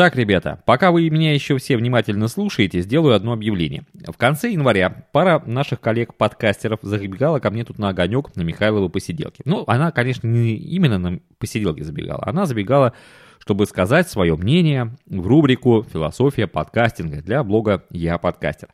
Так, 0.00 0.16
ребята, 0.16 0.62
пока 0.64 0.92
вы 0.92 1.10
меня 1.10 1.34
еще 1.34 1.58
все 1.58 1.76
внимательно 1.76 2.26
слушаете, 2.28 2.80
сделаю 2.80 3.14
одно 3.14 3.34
объявление. 3.34 3.82
В 3.92 4.16
конце 4.16 4.50
января 4.50 5.04
пара 5.12 5.42
наших 5.44 5.78
коллег-подкастеров 5.82 6.78
забегала 6.80 7.38
ко 7.38 7.50
мне 7.50 7.66
тут 7.66 7.78
на 7.78 7.90
огонек 7.90 8.34
на 8.34 8.40
Михайловы 8.40 8.88
посиделки. 8.88 9.42
Ну, 9.44 9.62
она, 9.66 9.90
конечно, 9.92 10.26
не 10.26 10.54
именно 10.54 10.96
на 10.96 11.20
посиделки 11.36 11.82
забегала, 11.82 12.22
она 12.24 12.46
забегала, 12.46 12.94
чтобы 13.40 13.66
сказать 13.66 14.08
свое 14.08 14.36
мнение 14.36 14.96
в 15.04 15.26
рубрику 15.26 15.84
«Философия 15.92 16.46
подкастинга» 16.46 17.20
для 17.20 17.44
блога 17.44 17.84
«Я 17.90 18.16
подкастер». 18.16 18.70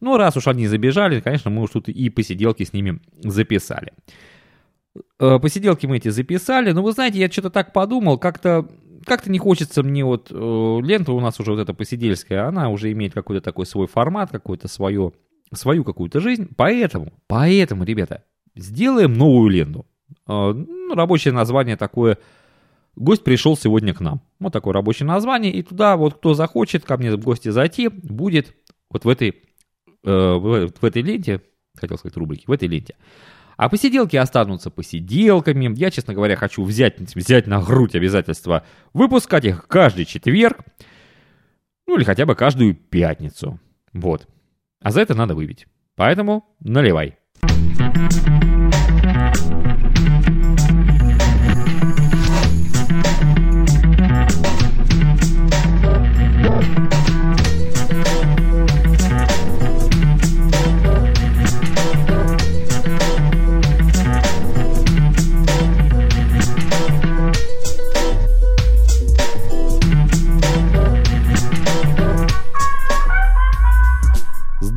Ну, 0.00 0.16
раз 0.16 0.36
уж 0.36 0.48
они 0.48 0.66
забежали, 0.66 1.20
конечно, 1.20 1.52
мы 1.52 1.62
уж 1.62 1.70
тут 1.70 1.88
и 1.88 2.10
посиделки 2.10 2.64
с 2.64 2.72
ними 2.72 2.98
записали. 3.22 3.92
Э, 5.20 5.38
посиделки 5.38 5.86
мы 5.86 5.98
эти 5.98 6.08
записали, 6.08 6.72
но 6.72 6.82
вы 6.82 6.90
знаете, 6.90 7.18
я 7.18 7.30
что-то 7.30 7.50
так 7.50 7.72
подумал, 7.72 8.18
как-то 8.18 8.68
как-то 9.04 9.30
не 9.30 9.38
хочется 9.38 9.82
мне 9.82 10.04
вот, 10.04 10.28
э, 10.30 10.80
лента 10.82 11.12
у 11.12 11.20
нас 11.20 11.38
уже 11.40 11.52
вот 11.52 11.60
эта 11.60 11.74
посидельская, 11.74 12.46
она 12.46 12.68
уже 12.70 12.92
имеет 12.92 13.14
какой-то 13.14 13.42
такой 13.42 13.66
свой 13.66 13.86
формат, 13.86 14.30
какой-то 14.30 14.68
свое, 14.68 15.12
свою 15.52 15.84
какую-то 15.84 16.20
жизнь. 16.20 16.48
Поэтому, 16.56 17.12
поэтому, 17.26 17.84
ребята, 17.84 18.24
сделаем 18.54 19.14
новую 19.14 19.48
ленту. 19.50 19.86
Э, 20.26 20.52
ну, 20.52 20.94
рабочее 20.94 21.32
название 21.32 21.76
такое 21.76 22.18
«Гость 22.96 23.24
пришел 23.24 23.56
сегодня 23.56 23.94
к 23.94 24.00
нам». 24.00 24.22
Вот 24.38 24.52
такое 24.52 24.72
рабочее 24.72 25.06
название. 25.06 25.52
И 25.52 25.62
туда 25.62 25.96
вот 25.96 26.14
кто 26.14 26.34
захочет 26.34 26.84
ко 26.84 26.96
мне 26.96 27.14
в 27.14 27.20
гости 27.20 27.48
зайти, 27.48 27.88
будет 27.88 28.54
вот 28.90 29.04
в 29.04 29.08
этой, 29.08 29.30
э, 29.30 29.34
в, 30.04 30.68
в 30.68 30.84
этой 30.84 31.02
ленте, 31.02 31.42
хотел 31.76 31.98
сказать 31.98 32.16
рубрике, 32.16 32.44
в 32.46 32.52
этой 32.52 32.68
ленте. 32.68 32.94
А 33.56 33.68
посиделки 33.68 34.16
останутся 34.16 34.70
посиделками. 34.70 35.72
Я, 35.76 35.90
честно 35.90 36.14
говоря, 36.14 36.36
хочу 36.36 36.62
взять, 36.64 36.98
взять 37.14 37.46
на 37.46 37.62
грудь 37.62 37.94
обязательства 37.94 38.64
выпускать 38.92 39.44
их 39.44 39.66
каждый 39.68 40.04
четверг. 40.04 40.58
Ну 41.86 41.96
или 41.96 42.04
хотя 42.04 42.26
бы 42.26 42.34
каждую 42.34 42.74
пятницу. 42.74 43.60
Вот. 43.92 44.26
А 44.82 44.90
за 44.90 45.00
это 45.00 45.14
надо 45.14 45.34
выпить. 45.34 45.66
Поэтому 45.96 46.44
наливай. 46.60 47.16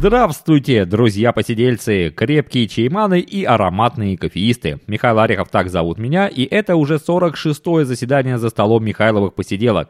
Здравствуйте, 0.07 0.85
друзья-посидельцы, 0.85 2.11
крепкие 2.11 2.69
чайманы 2.69 3.19
и 3.19 3.43
ароматные 3.43 4.17
кофеисты. 4.17 4.79
Михаил 4.87 5.19
Орехов 5.19 5.49
так 5.49 5.67
зовут 5.67 5.97
меня, 5.97 6.29
и 6.29 6.45
это 6.45 6.77
уже 6.77 6.95
46-е 6.95 7.83
заседание 7.83 8.37
за 8.37 8.47
столом 8.47 8.85
Михайловых 8.85 9.33
посиделок. 9.33 9.89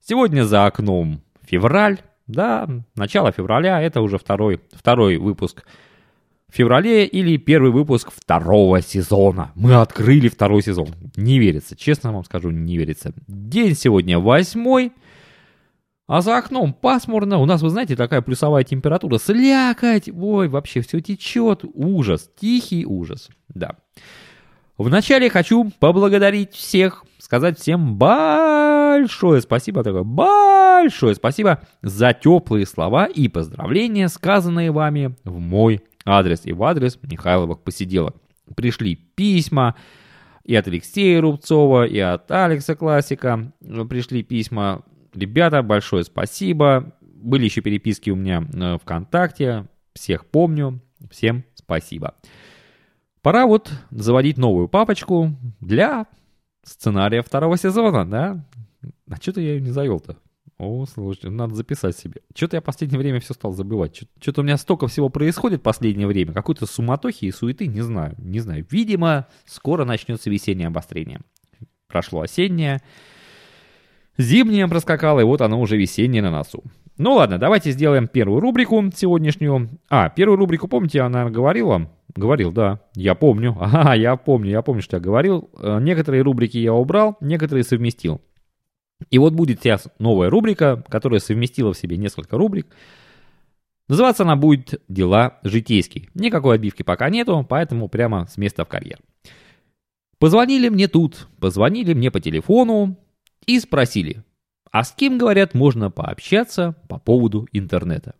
Сегодня 0.00 0.44
за 0.44 0.64
окном 0.64 1.20
февраль, 1.42 1.98
да, 2.26 2.66
начало 2.96 3.30
февраля, 3.30 3.82
это 3.82 4.00
уже 4.00 4.16
второй, 4.16 4.62
второй 4.72 5.18
выпуск 5.18 5.66
в 6.48 6.56
феврале 6.56 7.04
или 7.04 7.36
первый 7.36 7.72
выпуск 7.72 8.10
второго 8.10 8.80
сезона. 8.80 9.52
Мы 9.54 9.74
открыли 9.74 10.30
второй 10.30 10.62
сезон. 10.62 10.88
Не 11.14 11.38
верится, 11.38 11.76
честно 11.76 12.10
вам 12.10 12.24
скажу, 12.24 12.48
не 12.48 12.78
верится. 12.78 13.12
День 13.26 13.74
сегодня 13.74 14.18
восьмой. 14.18 14.92
А 16.12 16.20
за 16.20 16.36
окном 16.36 16.74
пасмурно, 16.74 17.38
у 17.38 17.46
нас, 17.46 17.62
вы 17.62 17.70
знаете, 17.70 17.96
такая 17.96 18.20
плюсовая 18.20 18.64
температура, 18.64 19.16
слякоть, 19.16 20.10
ой, 20.10 20.46
вообще 20.46 20.82
все 20.82 21.00
течет, 21.00 21.64
ужас, 21.72 22.30
тихий 22.38 22.84
ужас, 22.84 23.30
да. 23.48 23.76
Вначале 24.76 25.30
хочу 25.30 25.72
поблагодарить 25.80 26.52
всех, 26.52 27.06
сказать 27.16 27.58
всем 27.58 27.96
большое 27.96 29.40
спасибо, 29.40 29.82
такое 29.82 30.02
большое 30.02 31.14
спасибо 31.14 31.62
за 31.80 32.12
теплые 32.12 32.66
слова 32.66 33.06
и 33.06 33.28
поздравления, 33.28 34.08
сказанные 34.08 34.70
вами 34.70 35.16
в 35.24 35.38
мой 35.38 35.80
адрес. 36.04 36.42
И 36.44 36.52
в 36.52 36.62
адрес 36.62 36.98
Михайловых 37.00 37.60
посиделок. 37.60 38.16
Пришли 38.54 38.96
письма, 38.96 39.76
и 40.44 40.54
от 40.54 40.66
Алексея 40.66 41.22
Рубцова, 41.22 41.86
и 41.86 41.98
от 41.98 42.30
Алекса 42.30 42.76
Классика. 42.76 43.50
Пришли 43.88 44.22
письма 44.22 44.82
Ребята, 45.14 45.62
большое 45.62 46.04
спасибо. 46.04 46.94
Были 47.00 47.44
еще 47.44 47.60
переписки 47.60 48.10
у 48.10 48.16
меня 48.16 48.46
э, 48.52 48.78
ВКонтакте. 48.78 49.66
Всех 49.94 50.26
помню. 50.26 50.80
Всем 51.10 51.44
спасибо. 51.54 52.14
Пора 53.20 53.46
вот 53.46 53.70
заводить 53.90 54.38
новую 54.38 54.68
папочку 54.68 55.36
для 55.60 56.06
сценария 56.64 57.22
второго 57.22 57.56
сезона, 57.56 58.08
да? 58.08 58.44
А 59.08 59.16
что-то 59.16 59.40
я 59.40 59.54
ее 59.54 59.60
не 59.60 59.70
завел-то. 59.70 60.16
О, 60.58 60.86
слушайте, 60.86 61.28
надо 61.28 61.54
записать 61.54 61.96
себе. 61.96 62.20
Что-то 62.34 62.56
я 62.56 62.60
в 62.60 62.64
последнее 62.64 62.98
время 62.98 63.20
все 63.20 63.34
стал 63.34 63.52
забывать. 63.52 64.02
Что-то 64.20 64.40
у 64.40 64.44
меня 64.44 64.56
столько 64.56 64.86
всего 64.86 65.08
происходит 65.08 65.60
в 65.60 65.64
последнее 65.64 66.06
время. 66.06 66.32
Какой-то 66.32 66.66
суматохи 66.66 67.24
и 67.24 67.32
суеты, 67.32 67.66
не 67.66 67.80
знаю. 67.80 68.14
Не 68.18 68.40
знаю. 68.40 68.66
Видимо, 68.70 69.26
скоро 69.44 69.84
начнется 69.84 70.30
весеннее 70.30 70.68
обострение. 70.68 71.20
Прошло 71.88 72.20
осеннее. 72.20 72.80
Зимнее 74.18 74.68
проскакало, 74.68 75.20
и 75.20 75.24
вот 75.24 75.40
оно 75.40 75.60
уже 75.60 75.76
весеннее 75.76 76.22
на 76.22 76.30
носу. 76.30 76.62
Ну 76.98 77.14
ладно, 77.14 77.38
давайте 77.38 77.70
сделаем 77.70 78.06
первую 78.06 78.40
рубрику 78.40 78.84
сегодняшнюю. 78.94 79.70
А, 79.88 80.10
первую 80.10 80.36
рубрику, 80.36 80.68
помните, 80.68 81.00
она 81.00 81.30
говорила? 81.30 81.90
Говорил, 82.14 82.52
да. 82.52 82.80
Я 82.94 83.14
помню. 83.14 83.56
Ага, 83.60 83.94
я 83.94 84.16
помню, 84.16 84.50
я 84.50 84.62
помню, 84.62 84.82
что 84.82 84.96
я 84.96 85.00
говорил. 85.00 85.50
Э, 85.58 85.78
некоторые 85.80 86.22
рубрики 86.22 86.58
я 86.58 86.74
убрал, 86.74 87.16
некоторые 87.20 87.64
совместил. 87.64 88.20
И 89.10 89.18
вот 89.18 89.32
будет 89.32 89.60
сейчас 89.60 89.88
новая 89.98 90.28
рубрика, 90.30 90.84
которая 90.88 91.20
совместила 91.20 91.72
в 91.72 91.78
себе 91.78 91.96
несколько 91.96 92.36
рубрик. 92.36 92.66
Называться 93.88 94.22
она 94.22 94.36
будет 94.36 94.82
«Дела 94.88 95.38
житейские». 95.42 96.08
Никакой 96.14 96.56
отбивки 96.56 96.82
пока 96.82 97.10
нету, 97.10 97.44
поэтому 97.48 97.88
прямо 97.88 98.26
с 98.26 98.36
места 98.36 98.64
в 98.64 98.68
карьер. 98.68 98.98
Позвонили 100.18 100.68
мне 100.68 100.86
тут, 100.86 101.28
позвонили 101.40 101.94
мне 101.94 102.10
по 102.10 102.20
телефону, 102.20 102.96
и 103.46 103.58
спросили, 103.60 104.24
а 104.70 104.84
с 104.84 104.92
кем, 104.92 105.18
говорят, 105.18 105.54
можно 105.54 105.90
пообщаться 105.90 106.74
по 106.88 106.98
поводу 106.98 107.46
интернета. 107.52 108.14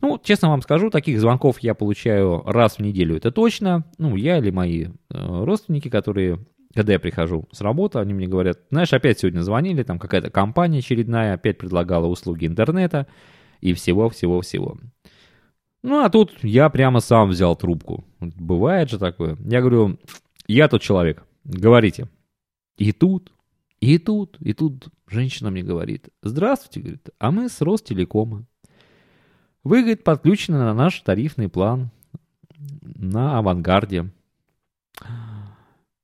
Ну, 0.00 0.18
честно 0.22 0.48
вам 0.48 0.62
скажу, 0.62 0.88
таких 0.88 1.20
звонков 1.20 1.58
я 1.60 1.74
получаю 1.74 2.42
раз 2.46 2.76
в 2.76 2.78
неделю, 2.80 3.16
это 3.16 3.30
точно. 3.30 3.84
Ну, 3.98 4.16
я 4.16 4.38
или 4.38 4.50
мои 4.50 4.86
э, 4.86 4.90
родственники, 5.10 5.90
которые, 5.90 6.38
когда 6.74 6.94
я 6.94 6.98
прихожу 6.98 7.46
с 7.52 7.60
работы, 7.60 7.98
они 7.98 8.14
мне 8.14 8.26
говорят, 8.26 8.60
знаешь, 8.70 8.94
опять 8.94 9.18
сегодня 9.18 9.42
звонили, 9.42 9.82
там 9.82 9.98
какая-то 9.98 10.30
компания 10.30 10.78
очередная 10.78 11.34
опять 11.34 11.58
предлагала 11.58 12.06
услуги 12.06 12.46
интернета 12.46 13.06
и 13.60 13.74
всего-всего-всего. 13.74 14.78
Ну, 15.82 16.02
а 16.02 16.08
тут 16.08 16.32
я 16.42 16.70
прямо 16.70 17.00
сам 17.00 17.28
взял 17.30 17.54
трубку. 17.56 18.04
Бывает 18.20 18.90
же 18.90 18.98
такое. 18.98 19.36
Я 19.44 19.60
говорю, 19.60 19.98
я 20.46 20.68
тот 20.68 20.80
человек, 20.80 21.24
говорите. 21.44 22.08
И 22.76 22.92
тут 22.92 23.32
и 23.80 23.98
тут, 23.98 24.36
и 24.40 24.52
тут 24.52 24.88
женщина 25.08 25.50
мне 25.50 25.62
говорит, 25.62 26.08
здравствуйте, 26.22 26.80
говорит, 26.80 27.08
а 27.18 27.30
мы 27.30 27.48
с 27.48 27.60
Ростелекома. 27.60 28.44
Вы, 29.64 29.80
говорит, 29.80 30.04
подключены 30.04 30.58
на 30.58 30.74
наш 30.74 31.00
тарифный 31.00 31.48
план 31.48 31.90
на 32.82 33.38
авангарде. 33.38 34.10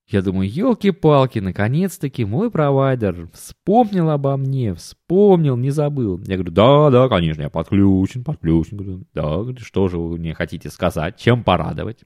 Я 0.09 0.22
думаю, 0.22 0.48
елки-палки, 0.48 1.41
наконец-таки 1.41 2.25
мой 2.25 2.50
провайдер 2.50 3.28
вспомнил 3.32 4.10
обо 4.10 4.37
мне, 4.37 4.72
вспомнил, 4.72 5.56
не 5.56 5.70
забыл. 5.70 6.20
Я 6.26 6.37
говорю, 6.37 6.52
да, 6.52 6.90
да, 6.90 7.08
конечно, 7.08 7.43
я 7.43 7.50
подключен, 7.50 8.22
подключен. 8.22 8.76
Говорю, 8.76 9.05
да, 9.12 9.44
что 9.61 9.88
же 9.88 9.99
вы 9.99 10.17
мне 10.17 10.32
хотите 10.32 10.70
сказать, 10.70 11.17
чем 11.17 11.43
порадовать? 11.43 12.05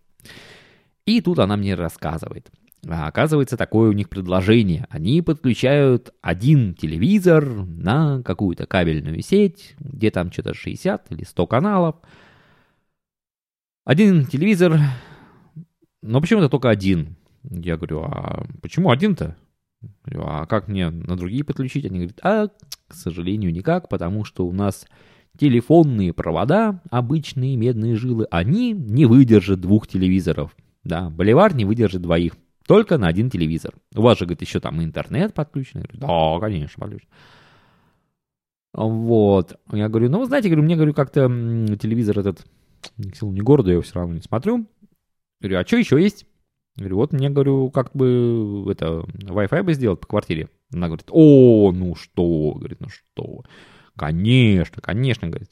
И 1.05 1.20
тут 1.20 1.38
она 1.38 1.56
мне 1.56 1.75
рассказывает. 1.75 2.50
А 2.88 3.09
оказывается, 3.09 3.56
такое 3.56 3.91
у 3.91 3.93
них 3.93 4.09
предложение. 4.09 4.87
Они 4.91 5.21
подключают 5.21 6.15
один 6.23 6.75
телевизор 6.75 7.44
на 7.47 8.23
какую-то 8.23 8.67
кабельную 8.67 9.23
сеть, 9.23 9.75
где 9.79 10.11
там 10.11 10.32
что-то 10.32 10.55
60 10.55 11.12
или 11.12 11.25
100 11.25 11.47
каналов. 11.47 11.97
Один 13.85 14.25
телевизор, 14.27 14.79
но 16.03 16.21
почему-то 16.21 16.49
только 16.49 16.71
один. 16.71 17.17
Я 17.43 17.77
говорю, 17.77 18.03
а 18.03 18.47
почему 18.62 18.91
один-то? 18.91 19.37
А 20.15 20.47
как 20.47 20.69
мне 20.69 20.91
на 20.91 21.17
другие 21.17 21.44
подключить? 21.44 21.85
Они 21.85 21.99
говорят, 21.99 22.21
а, 22.23 22.49
к 22.88 22.94
сожалению, 22.94 23.53
никак, 23.53 23.88
потому 23.88 24.25
что 24.25 24.47
у 24.47 24.53
нас 24.53 24.87
телефонные 25.38 26.12
провода, 26.12 26.83
обычные 26.91 27.56
медные 27.56 27.97
жилы, 27.97 28.26
они 28.31 28.73
не 28.73 29.06
выдержат 29.06 29.61
двух 29.61 29.87
телевизоров. 29.87 30.55
Да, 30.85 31.11
боливар 31.11 31.55
не 31.55 31.65
выдержит 31.65 32.03
двоих. 32.03 32.35
Только 32.67 32.99
на 32.99 33.09
один 33.09 33.31
телевизор. 33.31 33.75
У 33.95 34.03
вас 34.03 34.19
же, 34.19 34.27
говорит, 34.27 34.43
еще 34.43 34.61
там 34.61 34.83
интернет 34.83 35.35
подключен. 35.35 35.81
Я 35.81 35.87
говорю, 35.87 36.01
да, 36.01 36.47
конечно, 36.47 36.81
подключен. 36.81 37.09
Вот. 38.73 39.59
Я 39.73 39.89
говорю, 39.89 40.11
ну, 40.11 40.21
вы 40.21 40.27
знаете, 40.27 40.49
говорю, 40.49 40.62
мне, 40.62 40.77
говорю, 40.77 40.95
как-то 40.95 41.27
телевизор 41.81 42.19
этот, 42.19 42.47
к 42.97 43.17
силу, 43.17 43.33
ни 43.33 43.41
города, 43.41 43.71
я 43.71 43.75
его 43.75 43.83
все 43.83 43.95
равно 43.95 44.15
не 44.15 44.21
смотрю. 44.21 44.67
Говорю, 45.41 45.59
а 45.59 45.67
что 45.67 45.77
еще 45.77 46.01
есть? 46.01 46.27
Говорю, 46.77 46.97
вот 46.97 47.12
мне, 47.12 47.31
говорю, 47.31 47.71
как 47.71 47.91
бы 47.95 48.65
это, 48.71 49.05
Wi-Fi 49.25 49.62
бы 49.62 49.75
сделать 49.75 50.01
по 50.01 50.07
квартире. 50.07 50.49
Она 50.73 50.87
говорит, 50.87 51.09
о, 51.11 51.73
ну 51.73 51.95
что, 51.97 52.53
говорит, 52.55 52.81
ну 52.81 52.89
что. 52.89 53.43
Конечно, 54.00 54.81
конечно, 54.81 55.29
говорит, 55.29 55.50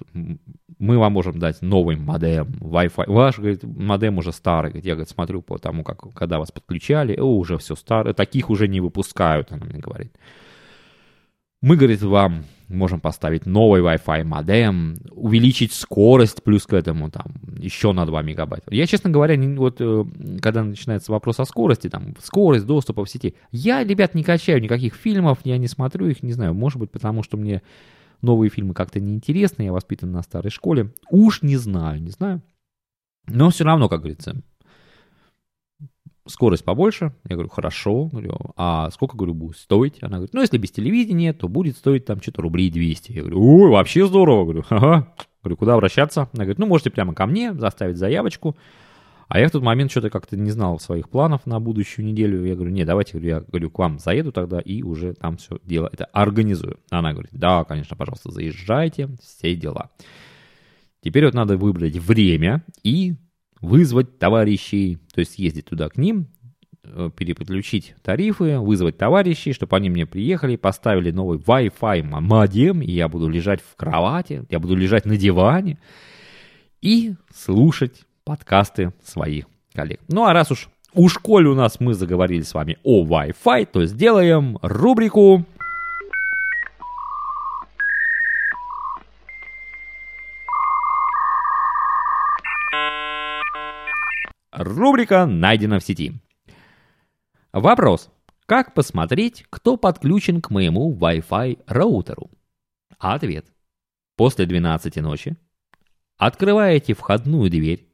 мы 0.79 0.97
вам 0.97 1.13
можем 1.13 1.39
дать 1.39 1.61
новый 1.61 1.97
модем 1.97 2.47
Wi-Fi. 2.61 3.05
Ваш, 3.07 3.37
говорит, 3.37 3.63
модем 3.63 4.17
уже 4.17 4.33
старый. 4.33 4.71
Говорит, 4.71 4.87
я, 4.87 4.95
говорит, 4.95 5.11
смотрю 5.11 5.43
по 5.43 5.59
тому, 5.59 5.85
как, 5.85 6.15
когда 6.15 6.39
вас 6.39 6.51
подключали, 6.51 7.15
о, 7.21 7.37
уже 7.37 7.59
все 7.59 7.77
старое, 7.77 8.15
таких 8.15 8.49
уже 8.49 8.67
не 8.67 8.81
выпускают, 8.81 9.53
она 9.53 9.67
мне 9.67 9.81
говорит. 9.81 10.17
Мы, 11.61 11.77
говорит, 11.77 12.01
вам 12.01 12.47
можем 12.69 13.01
поставить 13.01 13.45
новый 13.45 13.83
Wi-Fi 13.83 14.25
модем, 14.25 14.97
увеличить 15.11 15.75
скорость 15.75 16.43
плюс 16.43 16.65
к 16.67 16.73
этому 16.73 17.11
там 17.11 17.35
еще 17.59 17.93
на 17.93 18.07
2 18.07 18.23
мегабайта. 18.23 18.75
Я, 18.75 18.87
честно 18.87 19.11
говоря, 19.11 19.37
не, 19.37 19.59
вот 19.59 19.77
э, 19.81 20.05
когда 20.41 20.65
начинается 20.65 21.13
вопрос 21.13 21.39
о 21.39 21.45
скорости, 21.45 21.91
там 21.91 22.15
скорость 22.23 22.65
доступа 22.65 23.05
в 23.05 23.11
сети, 23.11 23.35
я, 23.53 23.85
ребят, 23.85 24.15
не 24.15 24.25
качаю 24.25 24.63
никаких 24.63 24.95
фильмов, 24.95 25.41
я 25.45 25.59
не 25.59 25.69
смотрю 25.69 26.07
их, 26.07 26.23
не 26.23 26.33
знаю, 26.33 26.55
может 26.55 26.79
быть, 26.79 26.91
потому 26.91 27.23
что 27.23 27.37
мне 27.37 27.61
новые 28.23 28.51
фильмы 28.51 28.75
как-то 28.75 29.01
неинтересны, 29.01 29.63
я 29.63 29.73
воспитан 29.73 30.13
на 30.13 30.23
старой 30.23 30.51
школе. 30.51 30.93
Уж 31.11 31.43
не 31.43 31.57
знаю, 31.57 32.03
не 32.03 32.11
знаю. 32.11 32.43
Но 33.27 33.51
все 33.51 33.65
равно, 33.65 33.89
как 33.89 34.01
говорится, 34.01 34.43
скорость 36.27 36.65
побольше. 36.65 37.13
Я 37.29 37.37
говорю, 37.37 37.51
хорошо. 37.51 38.07
Говорю, 38.07 38.37
а 38.57 38.91
сколько, 38.91 39.17
говорю, 39.17 39.35
будет 39.35 39.57
стоить? 39.57 40.03
Она 40.03 40.17
говорит, 40.17 40.35
ну, 40.35 40.41
если 40.41 40.59
без 40.59 40.71
телевидения, 40.71 41.33
то 41.33 41.49
будет 41.49 41.77
стоить 41.77 42.05
там 42.05 42.21
что-то 42.21 42.43
рублей 42.43 42.71
200. 42.71 43.13
Я 43.13 43.21
говорю, 43.23 43.41
ой, 43.41 43.71
вообще 43.71 44.07
здорово. 44.07 44.45
Говорю, 44.45 44.65
ага. 44.71 45.15
Говорю, 45.43 45.57
куда 45.57 45.75
обращаться? 45.75 46.29
Она 46.33 46.45
говорит, 46.45 46.59
ну, 46.59 46.67
можете 46.67 46.91
прямо 46.91 47.15
ко 47.15 47.27
мне, 47.27 47.53
заставить 47.55 47.97
заявочку. 47.97 48.57
А 49.29 49.39
я 49.39 49.49
в 49.49 49.51
тот 49.51 49.63
момент 49.63 49.91
что-то 49.91 50.09
как-то 50.09 50.37
не 50.37 50.51
знал 50.51 50.81
своих 50.81 51.11
планов 51.11 51.45
на 51.45 51.61
будущую 51.61 52.07
неделю. 52.07 52.45
Я 52.45 52.55
говорю, 52.55 52.71
не, 52.71 52.85
давайте, 52.85 53.19
я 53.19 53.41
говорю, 53.41 53.71
к 53.71 53.79
вам 53.79 53.99
заеду 53.99 54.33
тогда 54.33 54.59
и 54.59 54.83
уже 54.83 55.13
там 55.13 55.37
все 55.37 55.59
дело 55.65 55.91
это 55.93 56.07
организую. 56.07 56.79
Она 56.89 57.13
говорит, 57.13 57.33
да, 57.33 57.65
конечно, 57.65 57.95
пожалуйста, 57.95 58.31
заезжайте, 58.31 59.11
все 59.21 59.55
дела. 59.55 59.91
Теперь 61.03 61.27
вот 61.27 61.35
надо 61.35 61.59
выбрать 61.59 61.97
время 61.97 62.65
и 62.83 63.17
вызвать 63.61 64.19
товарищей, 64.19 64.99
то 65.13 65.21
есть 65.21 65.39
ездить 65.39 65.67
туда 65.67 65.91
к 65.91 65.99
ним, 65.99 66.29
э, 66.85 67.11
переподключить 67.15 67.97
тарифы, 68.03 68.59
вызвать 68.59 68.97
товарищей, 68.97 69.53
чтобы 69.53 69.77
они 69.77 69.91
мне 69.91 70.07
приехали, 70.07 70.57
поставили 70.57 71.11
новый 71.11 71.39
Wi-Fi 71.39 72.03
модем, 72.03 72.81
и 72.81 72.91
я 72.93 73.09
буду 73.09 73.29
лежать 73.29 73.61
в 73.61 73.77
кровати, 73.77 74.47
я 74.49 74.59
буду 74.59 74.75
лежать 74.75 75.05
на 75.05 75.19
диване 75.19 75.79
и 76.81 77.15
слушать 77.35 78.07
подкасты 78.29 78.93
своих 79.03 79.47
коллег. 79.73 80.01
Ну 80.07 80.27
а 80.27 80.35
раз 80.35 80.51
уж 80.51 80.69
у 80.93 81.09
школе 81.09 81.49
у 81.49 81.55
нас 81.55 81.81
мы 81.81 81.95
заговорили 81.95 82.43
с 82.43 82.53
вами 82.53 82.77
о 82.83 83.07
Wi-Fi, 83.07 83.65
то 83.73 83.87
сделаем 83.87 84.59
рубрику 84.61 85.47
Рубрика 94.53 95.25
«Найдена 95.25 95.79
в 95.79 95.85
сети». 95.85 96.13
Вопрос. 97.53 98.11
Как 98.45 98.75
посмотреть, 98.75 99.47
кто 99.49 99.79
подключен 99.79 100.43
к 100.43 100.51
моему 100.51 100.95
Wi-Fi 100.95 101.63
роутеру? 101.67 102.31
Ответ. 102.99 103.47
После 104.17 104.45
12 104.45 104.97
ночи 104.97 105.37
открываете 106.19 106.93
входную 106.93 107.49
дверь, 107.49 107.88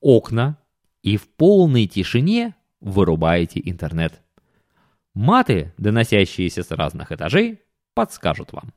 окна 0.00 0.58
и 1.02 1.16
в 1.16 1.28
полной 1.28 1.86
тишине 1.86 2.54
вырубаете 2.80 3.60
интернет. 3.64 4.20
Маты, 5.14 5.72
доносящиеся 5.76 6.62
с 6.62 6.70
разных 6.70 7.12
этажей, 7.12 7.60
подскажут 7.94 8.52
вам. 8.52 8.72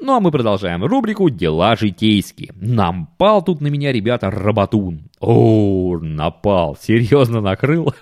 Ну 0.00 0.14
а 0.14 0.20
мы 0.20 0.30
продолжаем 0.30 0.84
рубрику 0.84 1.28
«Дела 1.28 1.74
житейские». 1.74 2.52
Напал 2.54 3.42
тут 3.42 3.60
на 3.60 3.66
меня, 3.66 3.92
ребята, 3.92 4.30
Роботун. 4.30 5.10
О, 5.18 5.98
напал, 6.00 6.76
серьезно 6.80 7.40
накрыл. 7.40 7.92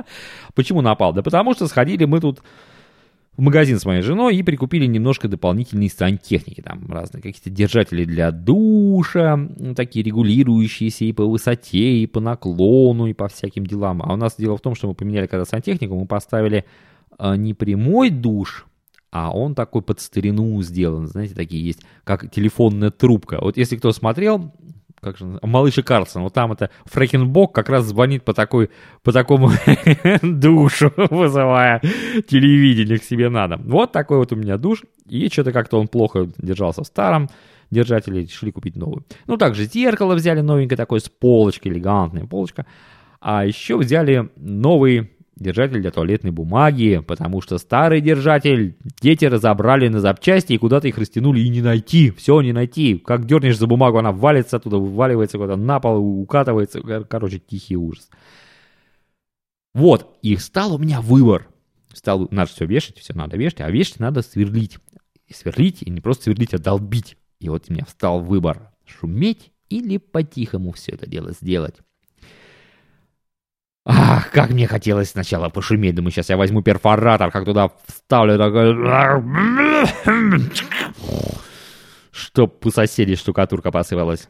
Почему 0.54 0.80
напал? 0.80 1.12
Да 1.12 1.22
потому 1.22 1.54
что 1.54 1.68
сходили 1.68 2.04
мы 2.06 2.20
тут 2.20 2.42
в 3.36 3.40
магазин 3.40 3.78
с 3.78 3.84
моей 3.84 4.02
женой 4.02 4.36
и 4.36 4.42
прикупили 4.42 4.86
немножко 4.86 5.26
дополнительной 5.28 5.90
сантехники. 5.90 6.60
Там 6.60 6.86
разные 6.88 7.22
какие-то 7.22 7.50
держатели 7.50 8.04
для 8.04 8.30
душа, 8.30 9.38
такие 9.74 10.04
регулирующиеся 10.04 11.04
и 11.04 11.12
по 11.12 11.24
высоте, 11.24 11.98
и 11.98 12.06
по 12.06 12.20
наклону, 12.20 13.06
и 13.06 13.12
по 13.12 13.28
всяким 13.28 13.66
делам. 13.66 14.02
А 14.02 14.12
у 14.12 14.16
нас 14.16 14.36
дело 14.38 14.56
в 14.56 14.60
том, 14.60 14.74
что 14.74 14.86
мы 14.88 14.94
поменяли 14.94 15.26
когда 15.26 15.44
сантехнику, 15.44 15.98
мы 15.98 16.06
поставили 16.06 16.64
э, 17.18 17.36
не 17.36 17.54
прямой 17.54 18.10
душ, 18.10 18.66
а 19.10 19.30
он 19.30 19.54
такой 19.54 19.82
под 19.82 20.00
старину 20.00 20.60
сделан, 20.62 21.06
знаете, 21.08 21.34
такие 21.34 21.64
есть, 21.64 21.80
как 22.04 22.30
телефонная 22.30 22.90
трубка. 22.90 23.38
Вот 23.40 23.56
если 23.56 23.76
кто 23.76 23.92
смотрел, 23.92 24.52
как 25.04 25.18
же, 25.18 25.38
Малыш 25.42 25.78
и 25.78 25.82
Карлсон, 25.82 26.22
вот 26.22 26.34
там 26.34 26.52
это 26.52 26.70
Фрэкенбок 26.86 27.54
как 27.54 27.68
раз 27.68 27.84
звонит 27.84 28.24
по 28.24 28.32
такой, 28.32 28.70
по 29.02 29.12
такому 29.12 29.50
душу, 30.22 30.92
вызывая 31.10 31.80
телевидение 32.26 32.98
к 32.98 33.04
себе 33.04 33.28
надо. 33.28 33.56
Вот 33.58 33.92
такой 33.92 34.18
вот 34.18 34.32
у 34.32 34.36
меня 34.36 34.56
душ, 34.56 34.82
и 35.08 35.28
что-то 35.28 35.52
как-то 35.52 35.78
он 35.78 35.88
плохо 35.88 36.28
держался 36.38 36.82
в 36.82 36.86
старом 36.86 37.28
держателе, 37.70 38.22
решили 38.22 38.50
купить 38.50 38.76
новый. 38.76 39.04
Ну, 39.26 39.36
также 39.36 39.66
зеркало 39.66 40.14
взяли 40.14 40.40
новенькое 40.40 40.76
такое 40.76 41.00
с 41.00 41.08
полочкой, 41.08 41.72
элегантная 41.72 42.26
полочка. 42.26 42.66
А 43.20 43.44
еще 43.44 43.78
взяли 43.78 44.30
новый 44.36 45.13
держатель 45.36 45.80
для 45.80 45.90
туалетной 45.90 46.30
бумаги, 46.30 47.02
потому 47.06 47.40
что 47.40 47.58
старый 47.58 48.00
держатель 48.00 48.76
дети 49.00 49.24
разобрали 49.24 49.88
на 49.88 50.00
запчасти 50.00 50.52
и 50.52 50.58
куда-то 50.58 50.88
их 50.88 50.98
растянули 50.98 51.40
и 51.40 51.48
не 51.48 51.60
найти, 51.60 52.10
все 52.10 52.40
не 52.40 52.52
найти. 52.52 52.98
Как 52.98 53.26
дернешь 53.26 53.58
за 53.58 53.66
бумагу, 53.66 53.98
она 53.98 54.12
валится 54.12 54.56
оттуда, 54.56 54.78
вываливается 54.78 55.38
куда-то 55.38 55.60
на 55.60 55.80
пол, 55.80 56.20
укатывается. 56.20 56.80
Короче, 57.08 57.38
тихий 57.38 57.76
ужас. 57.76 58.08
Вот, 59.74 60.16
и 60.22 60.36
стал 60.36 60.74
у 60.74 60.78
меня 60.78 61.00
выбор. 61.00 61.48
Стал, 61.92 62.28
надо 62.30 62.50
все 62.50 62.64
вешать, 62.64 62.98
все 62.98 63.12
надо 63.14 63.36
вешать, 63.36 63.60
а 63.60 63.70
вешать 63.70 64.00
надо 64.00 64.22
сверлить. 64.22 64.78
И 65.26 65.32
сверлить, 65.32 65.82
и 65.82 65.90
не 65.90 66.00
просто 66.00 66.24
сверлить, 66.24 66.54
а 66.54 66.58
долбить. 66.58 67.16
И 67.40 67.48
вот 67.48 67.64
у 67.68 67.72
меня 67.72 67.84
встал 67.84 68.20
выбор, 68.20 68.72
шуметь 68.84 69.52
или 69.68 69.96
по-тихому 69.96 70.72
все 70.72 70.92
это 70.92 71.08
дело 71.08 71.32
сделать. 71.32 71.76
Ах, 73.86 74.30
как 74.30 74.50
мне 74.50 74.66
хотелось 74.66 75.10
сначала 75.10 75.50
пошуметь. 75.50 75.94
Думаю, 75.94 76.10
сейчас 76.10 76.30
я 76.30 76.36
возьму 76.36 76.62
перфоратор, 76.62 77.30
как 77.30 77.44
туда 77.44 77.70
вставлю 77.86 78.38
такой... 78.38 78.74
Чтоб 82.10 82.64
у 82.64 82.70
соседей 82.70 83.16
штукатурка 83.16 83.70
посыпалась. 83.70 84.28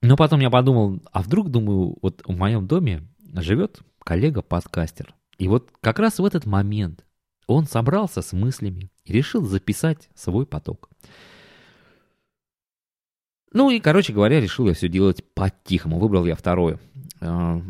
Но 0.00 0.16
потом 0.16 0.40
я 0.40 0.50
подумал, 0.50 1.00
а 1.12 1.22
вдруг, 1.22 1.50
думаю, 1.50 1.96
вот 2.00 2.22
в 2.24 2.36
моем 2.36 2.66
доме 2.66 3.02
живет 3.34 3.80
коллега-подкастер. 4.04 5.14
И 5.38 5.48
вот 5.48 5.70
как 5.80 5.98
раз 5.98 6.18
в 6.18 6.24
этот 6.24 6.46
момент 6.46 7.04
он 7.46 7.66
собрался 7.66 8.22
с 8.22 8.32
мыслями 8.32 8.90
и 9.04 9.12
решил 9.12 9.44
записать 9.44 10.08
свой 10.14 10.46
поток. 10.46 10.88
Ну 13.52 13.70
и, 13.70 13.80
короче 13.80 14.12
говоря, 14.12 14.40
решил 14.40 14.66
я 14.66 14.74
все 14.74 14.88
делать 14.88 15.24
по-тихому. 15.34 15.98
Выбрал 15.98 16.26
я 16.26 16.34
второе. 16.34 16.78
Э, 17.20 17.60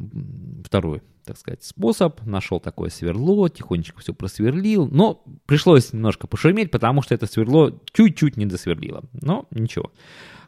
второй, 0.65 1.03
так 1.25 1.37
сказать, 1.39 1.63
способ. 1.63 2.21
Нашел 2.25 2.61
такое 2.61 2.91
сверло, 2.91 3.49
тихонечко 3.49 4.01
все 4.01 4.15
просверлил. 4.15 4.89
Но 4.89 5.23
пришлось 5.47 5.93
немножко 5.93 6.27
пошуметь, 6.27 6.71
потому 6.71 7.03
что 7.03 7.15
это 7.15 7.27
сверло 7.27 7.79
чуть-чуть 7.93 8.37
не 8.37 8.47
досверлило. 8.47 9.05
Но 9.13 9.47
ничего. 9.51 9.93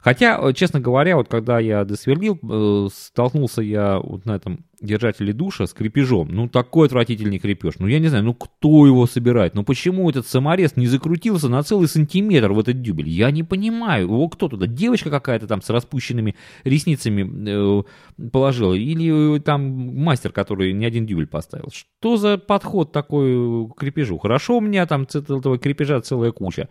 Хотя, 0.01 0.39
э, 0.41 0.53
честно 0.53 0.81
говоря, 0.81 1.17
вот 1.17 1.29
когда 1.29 1.59
я 1.59 1.85
досверлил, 1.85 2.39
э, 2.43 2.89
столкнулся 2.93 3.63
я 3.63 3.99
вот 3.99 4.25
на 4.25 4.37
этом 4.37 4.65
держателе 4.81 5.33
душа 5.33 5.67
с 5.67 5.73
крепежом. 5.73 6.29
Ну, 6.31 6.49
такой 6.49 6.87
отвратительный 6.87 7.39
крепеж. 7.39 7.75
Ну, 7.79 7.87
я 7.89 7.99
не 7.99 8.09
знаю, 8.09 8.25
ну 8.25 8.35
кто 8.35 8.87
его 8.87 9.07
собирает? 9.07 9.55
Ну, 9.55 9.65
почему 9.65 10.09
этот 10.09 10.27
саморез 10.27 10.77
не 10.77 10.87
закрутился 10.87 11.49
на 11.49 11.63
целый 11.63 11.89
сантиметр 11.89 12.53
в 12.53 12.61
этот 12.61 12.81
дюбель? 12.81 13.09
Я 13.09 13.31
не 13.31 13.43
понимаю. 13.43 14.05
Его 14.05 14.29
кто 14.29 14.49
туда? 14.49 14.67
Девочка 14.67 15.11
какая-то 15.11 15.47
там 15.47 15.63
с 15.63 15.71
распущенными 15.71 16.37
ресницами 16.65 17.81
э, 17.81 17.83
положила? 18.31 18.75
Или 18.75 19.41
там 19.41 19.63
мастер, 19.97 20.31
который 20.31 20.73
не 20.73 20.87
один 20.87 21.07
дюбель 21.07 21.27
поставил? 21.27 21.71
Что 21.73 22.17
за 22.17 22.39
подход 22.39 22.93
такой 22.93 23.69
к 23.69 23.75
крепежу? 23.75 24.19
Хорошо, 24.19 24.59
у 24.59 24.61
меня 24.61 24.87
там 24.87 25.03
этого 25.13 25.59
крепежа 25.59 26.01
целая 26.01 26.31
куча. 26.31 26.69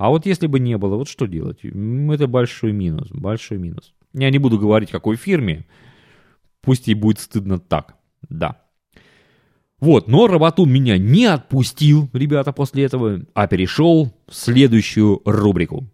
А 0.00 0.08
вот 0.08 0.24
если 0.24 0.46
бы 0.46 0.60
не 0.60 0.78
было, 0.78 0.96
вот 0.96 1.08
что 1.08 1.26
делать? 1.26 1.62
Это 1.62 2.26
большой 2.26 2.72
минус, 2.72 3.10
большой 3.10 3.58
минус. 3.58 3.92
Я 4.14 4.30
не 4.30 4.38
буду 4.38 4.58
говорить, 4.58 4.90
какой 4.90 5.16
фирме, 5.16 5.66
пусть 6.62 6.86
ей 6.86 6.94
будет 6.94 7.20
стыдно 7.20 7.58
так, 7.58 7.96
да. 8.30 8.62
Вот, 9.78 10.08
но 10.08 10.26
Роботун 10.26 10.72
меня 10.72 10.96
не 10.96 11.26
отпустил, 11.26 12.08
ребята, 12.14 12.54
после 12.54 12.84
этого, 12.84 13.26
а 13.34 13.46
перешел 13.46 14.10
в 14.26 14.34
следующую 14.34 15.20
рубрику. 15.26 15.86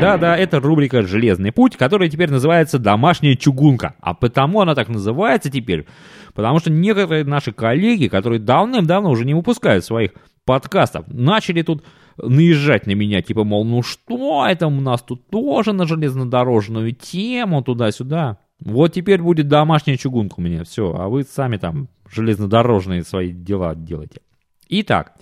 Да-да, 0.00 0.36
это 0.36 0.60
рубрика 0.60 1.02
«Железный 1.02 1.52
путь», 1.52 1.76
которая 1.76 2.10
теперь 2.10 2.30
называется 2.30 2.78
«Домашняя 2.78 3.34
чугунка». 3.34 3.94
А 4.00 4.12
потому 4.12 4.60
она 4.60 4.74
так 4.74 4.88
называется 4.88 5.50
теперь, 5.50 5.86
потому 6.34 6.58
что 6.58 6.70
некоторые 6.70 7.24
наши 7.24 7.52
коллеги, 7.52 8.08
которые 8.08 8.38
давным-давно 8.38 9.10
уже 9.10 9.24
не 9.24 9.32
выпускают 9.32 9.84
своих 9.84 10.12
подкастов, 10.44 11.06
начали 11.08 11.62
тут 11.62 11.82
наезжать 12.18 12.86
на 12.86 12.92
меня, 12.92 13.22
типа, 13.22 13.44
мол, 13.44 13.64
ну 13.64 13.82
что 13.82 14.46
это 14.46 14.66
у 14.66 14.80
нас 14.80 15.02
тут 15.02 15.28
тоже 15.30 15.72
на 15.72 15.86
железнодорожную 15.86 16.92
тему, 16.92 17.62
туда-сюда. 17.62 18.38
Вот 18.60 18.92
теперь 18.92 19.22
будет 19.22 19.48
домашняя 19.48 19.96
чугунка 19.96 20.34
у 20.38 20.42
меня, 20.42 20.64
все, 20.64 20.94
а 20.94 21.08
вы 21.08 21.24
сами 21.24 21.56
там 21.56 21.88
железнодорожные 22.10 23.02
свои 23.02 23.32
дела 23.32 23.74
делайте. 23.74 24.20
Итак, 24.68 25.14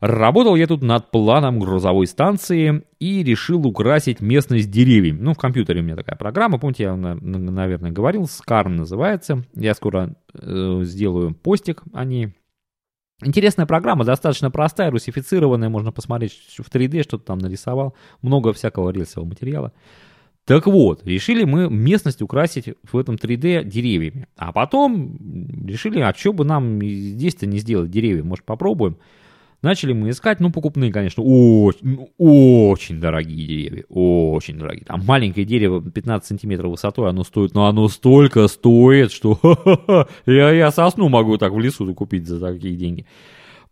Работал 0.00 0.56
я 0.56 0.66
тут 0.66 0.82
над 0.82 1.10
планом 1.10 1.58
грузовой 1.58 2.06
станции 2.06 2.82
и 3.00 3.22
решил 3.22 3.66
украсить 3.66 4.20
местность 4.20 4.70
деревьями. 4.70 5.18
Ну, 5.20 5.32
в 5.32 5.38
компьютере 5.38 5.80
у 5.80 5.84
меня 5.84 5.96
такая 5.96 6.16
программа, 6.16 6.58
помните, 6.58 6.82
я, 6.82 6.96
наверное, 6.96 7.90
говорил, 7.90 8.26
Скарм 8.26 8.76
называется. 8.76 9.44
Я 9.54 9.74
скоро 9.74 10.14
э, 10.34 10.80
сделаю 10.82 11.34
постик 11.34 11.82
о 11.94 12.04
ней. 12.04 12.34
Интересная 13.24 13.64
программа, 13.64 14.04
достаточно 14.04 14.50
простая, 14.50 14.90
русифицированная, 14.90 15.70
можно 15.70 15.90
посмотреть 15.90 16.34
в 16.58 16.70
3D, 16.70 17.02
что-то 17.02 17.24
там 17.24 17.38
нарисовал. 17.38 17.94
Много 18.20 18.52
всякого 18.52 18.90
рельсового 18.90 19.30
материала. 19.30 19.72
Так 20.44 20.66
вот, 20.66 21.04
решили 21.06 21.44
мы 21.44 21.70
местность 21.70 22.20
украсить 22.20 22.74
в 22.82 22.98
этом 22.98 23.14
3D 23.14 23.64
деревьями. 23.64 24.28
А 24.36 24.52
потом 24.52 25.16
решили, 25.66 26.00
а 26.00 26.12
что 26.12 26.34
бы 26.34 26.44
нам 26.44 26.80
здесь-то 26.82 27.46
не 27.46 27.58
сделать 27.58 27.90
деревья, 27.90 28.22
может 28.22 28.44
попробуем. 28.44 28.98
Начали 29.66 29.92
мы 29.92 30.10
искать, 30.10 30.38
ну, 30.38 30.52
покупные, 30.52 30.92
конечно, 30.92 31.24
очень, 31.24 31.80
ну, 31.82 32.10
очень 32.18 33.00
дорогие 33.00 33.48
деревья, 33.48 33.84
очень 33.88 34.60
дорогие. 34.60 34.84
Там 34.84 35.04
маленькое 35.04 35.44
дерево 35.44 35.82
15 35.82 36.24
сантиметров 36.24 36.70
высотой, 36.70 37.10
оно 37.10 37.24
стоит, 37.24 37.52
ну, 37.52 37.64
оно 37.64 37.88
столько 37.88 38.46
стоит, 38.46 39.10
что 39.10 40.06
я, 40.26 40.52
я 40.52 40.70
сосну 40.70 41.08
могу 41.08 41.36
так 41.36 41.52
в 41.52 41.58
лесу 41.58 41.92
купить 41.96 42.28
за 42.28 42.38
такие 42.38 42.76
деньги. 42.76 43.06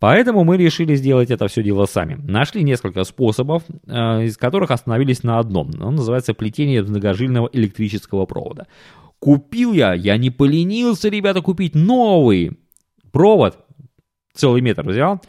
Поэтому 0.00 0.42
мы 0.42 0.56
решили 0.56 0.96
сделать 0.96 1.30
это 1.30 1.46
все 1.46 1.62
дело 1.62 1.86
сами. 1.86 2.14
Нашли 2.14 2.64
несколько 2.64 3.04
способов, 3.04 3.62
э, 3.86 4.24
из 4.24 4.36
которых 4.36 4.72
остановились 4.72 5.22
на 5.22 5.38
одном. 5.38 5.70
Он 5.80 5.94
называется 5.94 6.34
плетение 6.34 6.82
многожильного 6.82 7.48
электрического 7.52 8.26
провода. 8.26 8.66
Купил 9.20 9.72
я, 9.72 9.94
я 9.94 10.16
не 10.16 10.30
поленился, 10.30 11.08
ребята, 11.08 11.40
купить 11.40 11.76
новый 11.76 12.58
провод, 13.12 13.58
целый 14.34 14.60
метр 14.60 14.88
взял, 14.88 15.20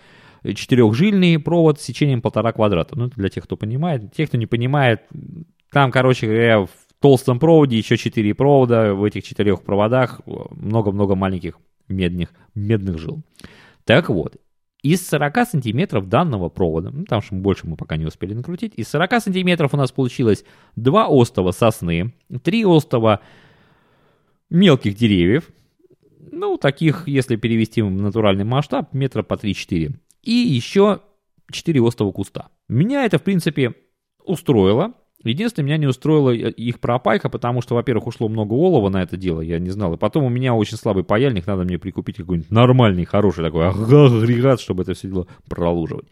четырехжильный 0.54 1.40
провод 1.40 1.80
с 1.80 1.84
сечением 1.84 2.22
полтора 2.22 2.52
квадрата. 2.52 2.98
Ну, 2.98 3.10
для 3.16 3.30
тех, 3.30 3.44
кто 3.46 3.58
понимает. 3.58 4.14
Те, 4.14 4.28
кто 4.28 4.38
не 4.38 4.46
понимает, 4.46 5.02
там, 5.72 5.92
короче 5.92 6.28
говоря, 6.28 6.62
в 6.62 6.70
толстом 7.00 7.40
проводе 7.40 7.78
еще 7.78 7.98
четыре 7.98 8.34
провода, 8.34 8.94
в 8.94 9.04
этих 9.04 9.24
четырех 9.24 9.62
проводах 9.62 10.22
много-много 10.26 11.16
маленьких 11.16 11.58
медных, 11.88 12.30
медных 12.54 12.98
жил. 12.98 13.22
Так 13.84 14.10
вот, 14.10 14.38
из 14.82 15.08
40 15.08 15.48
сантиметров 15.48 16.08
данного 16.08 16.50
провода, 16.50 16.92
ну, 16.92 17.06
там 17.06 17.22
что 17.22 17.36
больше 17.36 17.68
мы 17.68 17.76
пока 17.76 17.98
не 17.98 18.06
успели 18.06 18.34
накрутить, 18.34 18.74
из 18.76 18.88
40 18.90 19.22
сантиметров 19.22 19.74
у 19.74 19.78
нас 19.78 19.92
получилось 19.92 20.46
два 20.76 21.08
остова 21.10 21.52
сосны, 21.52 22.14
три 22.44 22.64
остова 22.66 23.22
мелких 24.50 24.96
деревьев, 24.96 25.50
ну, 26.32 26.58
таких, 26.58 27.08
если 27.08 27.36
перевести 27.36 27.82
в 27.82 27.90
натуральный 27.90 28.44
масштаб, 28.44 28.94
метра 28.94 29.24
по 29.24 29.36
3-4 29.36 29.96
и 30.26 30.32
еще 30.32 31.02
4 31.52 31.88
остова 31.88 32.12
куста. 32.12 32.50
Меня 32.68 33.06
это, 33.06 33.18
в 33.20 33.24
принципе, 33.24 33.76
устроило. 34.24 34.94
Единственное, 35.24 35.66
меня 35.66 35.78
не 35.78 35.88
устроила 35.88 36.32
их 36.32 36.80
пропайка, 36.80 37.30
потому 37.30 37.62
что, 37.62 37.74
во-первых, 37.74 38.08
ушло 38.08 38.28
много 38.28 38.54
олова 38.54 38.90
на 38.90 39.02
это 39.02 39.18
дело, 39.18 39.42
я 39.42 39.58
не 39.58 39.70
знал. 39.72 39.94
И 39.94 39.98
потом 39.98 40.24
у 40.24 40.30
меня 40.30 40.54
очень 40.54 40.78
слабый 40.78 41.04
паяльник, 41.04 41.48
надо 41.48 41.64
мне 41.64 41.80
прикупить 41.80 42.18
какой-нибудь 42.18 42.52
нормальный, 42.52 43.06
хороший 43.06 43.44
такой 43.44 43.68
агрегат, 43.68 44.62
чтобы 44.62 44.84
это 44.84 44.94
все 44.94 45.08
дело 45.08 45.28
пролуживать. 45.50 46.08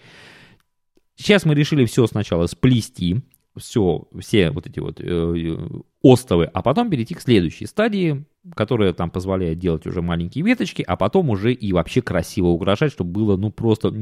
Сейчас 1.16 1.46
мы 1.46 1.54
решили 1.54 1.86
все 1.86 2.08
сначала 2.08 2.48
сплести, 2.48 3.22
все, 3.58 4.08
все 4.20 4.52
вот 4.52 4.68
эти 4.68 4.80
вот 4.80 5.00
э, 5.00 5.58
остовы, 6.02 6.46
а 6.46 6.62
потом 6.62 6.90
перейти 6.90 7.14
к 7.14 7.22
следующей 7.22 7.66
стадии, 7.66 8.26
которая 8.56 8.94
там 8.94 9.10
позволяет 9.10 9.60
делать 9.60 9.86
уже 9.86 10.02
маленькие 10.02 10.44
веточки, 10.44 10.84
а 10.86 10.96
потом 10.96 11.30
уже 11.30 11.54
и 11.54 11.72
вообще 11.72 12.02
красиво 12.02 12.48
украшать, 12.48 12.92
чтобы 12.92 13.12
было 13.12 13.38
ну 13.38 13.52
просто, 13.52 13.94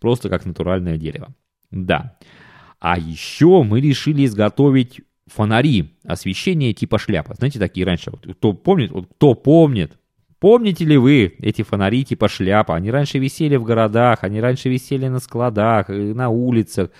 просто 0.00 0.28
как 0.28 0.46
натуральное 0.46 0.96
дерево. 0.96 1.34
Да. 1.70 2.16
А 2.78 2.98
еще 2.98 3.62
мы 3.62 3.80
решили 3.80 4.24
изготовить 4.24 5.00
фонари, 5.26 5.94
освещение 6.04 6.72
типа 6.72 6.98
шляпа. 6.98 7.34
Знаете, 7.34 7.58
такие 7.58 7.86
раньше, 7.86 8.10
вот, 8.10 8.26
кто 8.36 8.52
помнит, 8.52 8.90
вот, 8.90 9.08
кто 9.16 9.34
помнит, 9.34 9.98
помните 10.38 10.84
ли 10.84 10.96
вы 10.96 11.34
эти 11.38 11.62
фонари 11.62 12.04
типа 12.04 12.28
шляпа? 12.28 12.74
Они 12.74 12.90
раньше 12.90 13.18
висели 13.18 13.56
в 13.56 13.64
городах, 13.64 14.24
они 14.24 14.40
раньше 14.40 14.68
висели 14.68 15.08
на 15.08 15.20
складах, 15.20 15.88
на 15.88 16.28
улицах 16.30 16.90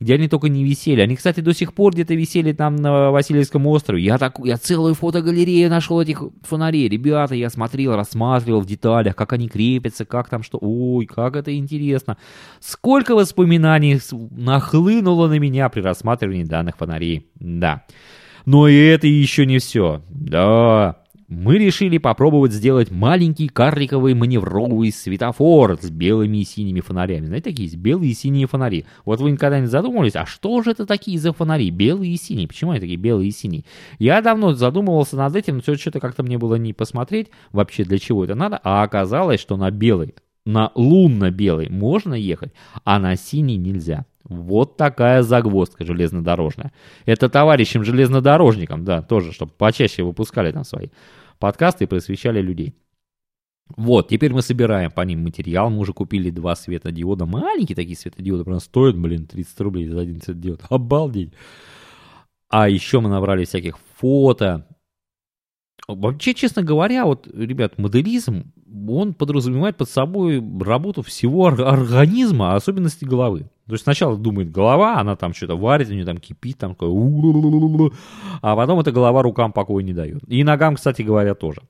где 0.00 0.14
они 0.14 0.28
только 0.28 0.48
не 0.48 0.64
висели. 0.64 1.00
Они, 1.00 1.16
кстати, 1.16 1.40
до 1.40 1.54
сих 1.54 1.74
пор 1.74 1.92
где-то 1.92 2.14
висели 2.14 2.52
там 2.52 2.76
на 2.76 3.10
Васильевском 3.10 3.66
острове. 3.66 4.02
Я, 4.02 4.18
так, 4.18 4.38
я 4.44 4.56
целую 4.56 4.94
фотогалерею 4.94 5.70
нашел 5.70 6.00
этих 6.00 6.22
фонарей. 6.42 6.88
Ребята, 6.88 7.34
я 7.34 7.50
смотрел, 7.50 7.96
рассматривал 7.96 8.60
в 8.60 8.66
деталях, 8.66 9.16
как 9.16 9.32
они 9.32 9.48
крепятся, 9.48 10.04
как 10.04 10.28
там 10.28 10.42
что. 10.42 10.58
Ой, 10.60 11.06
как 11.06 11.36
это 11.36 11.56
интересно. 11.56 12.16
Сколько 12.60 13.14
воспоминаний 13.14 14.00
нахлынуло 14.30 15.28
на 15.28 15.38
меня 15.38 15.68
при 15.68 15.80
рассматривании 15.80 16.44
данных 16.44 16.76
фонарей. 16.76 17.26
Да. 17.36 17.84
Но 18.44 18.68
и 18.68 18.76
это 18.76 19.08
еще 19.08 19.44
не 19.44 19.58
все. 19.58 20.02
Да, 20.08 20.98
мы 21.28 21.58
решили 21.58 21.98
попробовать 21.98 22.52
сделать 22.52 22.90
маленький 22.90 23.48
карликовый 23.48 24.14
маневровый 24.14 24.92
светофор 24.92 25.78
с 25.80 25.90
белыми 25.90 26.38
и 26.38 26.44
синими 26.44 26.80
фонарями. 26.80 27.26
Знаете, 27.26 27.50
такие 27.50 27.64
есть 27.64 27.76
белые 27.76 28.12
и 28.12 28.14
синие 28.14 28.46
фонари. 28.46 28.86
Вот 29.04 29.20
вы 29.20 29.32
никогда 29.32 29.58
не 29.58 29.66
задумывались, 29.66 30.14
а 30.14 30.24
что 30.24 30.62
же 30.62 30.70
это 30.70 30.86
такие 30.86 31.18
за 31.18 31.32
фонари? 31.32 31.70
Белые 31.70 32.14
и 32.14 32.16
синие. 32.16 32.46
Почему 32.46 32.70
они 32.70 32.80
такие 32.80 32.96
белые 32.96 33.28
и 33.28 33.32
синие? 33.32 33.64
Я 33.98 34.22
давно 34.22 34.54
задумывался 34.54 35.16
над 35.16 35.34
этим, 35.34 35.56
но 35.56 35.60
все 35.62 35.74
что-то 35.74 35.98
как-то 35.98 36.22
мне 36.22 36.38
было 36.38 36.54
не 36.54 36.72
посмотреть 36.72 37.28
вообще 37.52 37.84
для 37.84 37.98
чего 37.98 38.24
это 38.24 38.34
надо, 38.34 38.60
а 38.62 38.82
оказалось, 38.82 39.40
что 39.40 39.56
на 39.56 39.70
белый, 39.70 40.14
на 40.44 40.70
лунно-белый 40.74 41.68
можно 41.70 42.14
ехать, 42.14 42.52
а 42.84 42.98
на 43.00 43.16
синий 43.16 43.56
нельзя. 43.56 44.06
Вот 44.28 44.76
такая 44.76 45.22
загвоздка 45.22 45.84
железнодорожная. 45.84 46.72
Это 47.04 47.28
товарищам 47.28 47.84
железнодорожникам, 47.84 48.84
да, 48.84 49.02
тоже, 49.02 49.32
чтобы 49.32 49.52
почаще 49.52 50.02
выпускали 50.02 50.50
там 50.52 50.64
свои 50.64 50.88
подкасты 51.38 51.84
и 51.84 51.86
просвещали 51.86 52.40
людей. 52.40 52.74
Вот, 53.76 54.08
теперь 54.08 54.32
мы 54.32 54.42
собираем 54.42 54.90
по 54.90 55.00
ним 55.00 55.22
материал. 55.24 55.70
Мы 55.70 55.78
уже 55.78 55.92
купили 55.92 56.30
два 56.30 56.54
светодиода. 56.54 57.26
Маленькие 57.26 57.74
такие 57.74 57.96
светодиоды, 57.96 58.44
прям 58.44 58.60
стоят, 58.60 58.96
блин, 58.96 59.26
30 59.26 59.60
рублей 59.60 59.88
за 59.88 60.00
один 60.00 60.20
светодиод. 60.20 60.62
Обалдеть. 60.70 61.32
А 62.48 62.68
еще 62.68 63.00
мы 63.00 63.08
набрали 63.08 63.44
всяких 63.44 63.78
фото, 63.96 64.66
Вообще, 65.88 66.34
честно 66.34 66.62
говоря, 66.62 67.04
вот, 67.04 67.28
ребят, 67.32 67.78
моделизм, 67.78 68.52
он 68.88 69.14
подразумевает 69.14 69.76
под 69.76 69.88
собой 69.88 70.42
работу 70.60 71.02
всего 71.02 71.46
организма, 71.46 72.52
а 72.52 72.56
особенности 72.56 73.04
головы. 73.04 73.48
То 73.66 73.72
есть 73.72 73.82
сначала 73.82 74.16
думает 74.16 74.52
голова, 74.52 75.00
она 75.00 75.16
там 75.16 75.34
что-то 75.34 75.56
варит, 75.56 75.88
у 75.88 75.92
нее 75.92 76.04
там 76.04 76.18
кипит, 76.18 76.58
там 76.58 76.74
такое, 76.74 77.90
а 78.40 78.54
потом 78.54 78.78
эта 78.78 78.92
голова 78.92 79.22
рукам 79.22 79.52
покоя 79.52 79.82
не 79.82 79.92
дает. 79.92 80.22
И 80.28 80.44
ногам, 80.44 80.76
кстати 80.76 81.02
говоря, 81.02 81.34
тоже. 81.34 81.62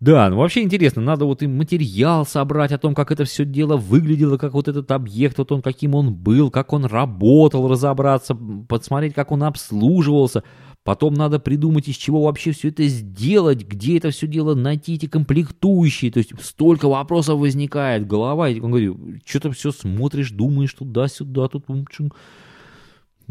Да, 0.00 0.28
ну 0.30 0.36
вообще 0.36 0.62
интересно, 0.62 1.02
надо 1.02 1.24
вот 1.24 1.42
и 1.42 1.48
материал 1.48 2.24
собрать 2.24 2.70
о 2.70 2.78
том, 2.78 2.94
как 2.94 3.10
это 3.10 3.24
все 3.24 3.44
дело 3.44 3.76
выглядело, 3.76 4.36
как 4.36 4.52
вот 4.52 4.68
этот 4.68 4.90
объект, 4.92 5.38
вот 5.38 5.50
он 5.50 5.60
каким 5.60 5.96
он 5.96 6.14
был, 6.14 6.52
как 6.52 6.72
он 6.72 6.84
работал, 6.84 7.68
разобраться, 7.68 8.36
подсмотреть, 8.68 9.14
как 9.14 9.32
он 9.32 9.42
обслуживался. 9.42 10.44
Потом 10.84 11.14
надо 11.14 11.38
придумать, 11.38 11.88
из 11.88 11.96
чего 11.96 12.22
вообще 12.22 12.52
все 12.52 12.68
это 12.68 12.86
сделать, 12.86 13.66
где 13.66 13.98
это 13.98 14.10
все 14.10 14.26
дело 14.26 14.54
найти, 14.54 14.94
эти 14.94 15.06
комплектующие. 15.06 16.10
То 16.10 16.18
есть 16.18 16.32
столько 16.40 16.88
вопросов 16.88 17.38
возникает. 17.38 18.06
Голова, 18.06 18.48
я 18.48 18.60
говорю, 18.60 18.98
что-то 19.26 19.52
все 19.52 19.70
смотришь, 19.70 20.30
думаешь 20.30 20.72
туда-сюда, 20.72 21.48
тут 21.48 21.66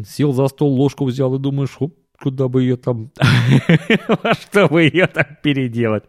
сел 0.06 0.32
за 0.32 0.46
стол, 0.48 0.74
ложку 0.74 1.04
взял 1.04 1.34
и 1.34 1.38
думаешь, 1.38 1.70
хоп, 1.76 1.96
куда 2.20 2.48
бы 2.48 2.62
ее 2.62 2.76
там, 2.76 3.10
чтобы 4.40 4.84
ее 4.84 5.06
так 5.06 5.42
переделать. 5.42 6.04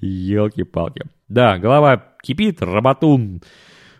Елки-палки. 0.00 1.02
Да, 1.28 1.58
голова 1.58 2.14
кипит, 2.22 2.62
работун 2.62 3.42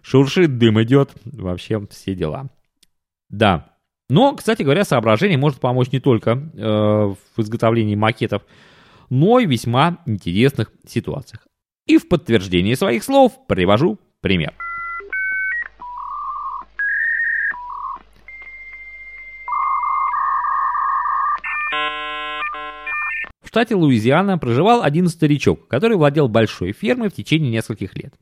шуршит, 0.03 0.59
дым 0.59 0.83
идет. 0.83 1.13
Вообще 1.25 1.87
все 1.91 2.15
дела. 2.15 2.51
Да, 3.29 3.77
Но, 4.11 4.35
кстати 4.35 4.63
говоря, 4.63 4.85
соображение 4.85 5.37
может 5.37 5.61
помочь 5.61 5.93
не 5.93 6.01
только 6.01 6.31
э, 6.31 6.63
в 6.63 7.17
изготовлении 7.37 7.95
макетов, 7.95 8.43
но 9.11 9.39
и 9.39 9.47
в 9.47 9.51
весьма 9.51 9.99
интересных 10.07 10.73
ситуациях. 10.87 11.47
И 11.87 11.99
в 11.99 12.09
подтверждение 12.09 12.75
своих 12.75 13.05
слов 13.05 13.33
привожу 13.47 13.99
пример. 14.23 14.55
В 23.43 23.49
штате 23.49 23.75
Луизиана 23.75 24.39
проживал 24.39 24.83
один 24.83 25.09
старичок, 25.09 25.69
который 25.69 25.99
владел 25.99 26.29
большой 26.29 26.73
фермой 26.73 27.11
в 27.11 27.15
течение 27.15 27.51
нескольких 27.51 27.95
лет. 27.95 28.15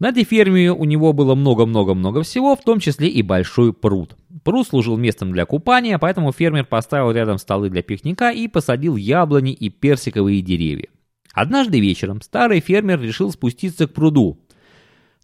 На 0.00 0.08
этой 0.08 0.24
ферме 0.24 0.72
у 0.72 0.84
него 0.84 1.12
было 1.12 1.34
много-много-много 1.34 2.22
всего, 2.22 2.56
в 2.56 2.64
том 2.64 2.80
числе 2.80 3.08
и 3.08 3.20
большой 3.20 3.74
пруд. 3.74 4.16
Пруд 4.42 4.66
служил 4.66 4.96
местом 4.96 5.30
для 5.30 5.44
купания, 5.44 5.98
поэтому 5.98 6.32
фермер 6.32 6.64
поставил 6.64 7.10
рядом 7.10 7.36
столы 7.36 7.68
для 7.68 7.82
пикника 7.82 8.30
и 8.30 8.48
посадил 8.48 8.96
яблони 8.96 9.52
и 9.52 9.68
персиковые 9.68 10.40
деревья. 10.40 10.88
Однажды 11.34 11.80
вечером 11.80 12.22
старый 12.22 12.60
фермер 12.60 12.98
решил 12.98 13.30
спуститься 13.30 13.86
к 13.86 13.92
пруду, 13.92 14.40